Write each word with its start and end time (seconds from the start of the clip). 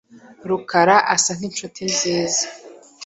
Rukara 0.49 0.95
asa 1.15 1.31
nkinshuti 1.37 1.81
nziza. 1.93 2.43